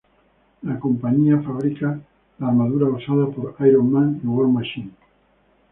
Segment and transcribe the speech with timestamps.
[0.63, 2.01] La compañía fabrica
[2.39, 4.89] la armadura usada por Iron Man y War Machine.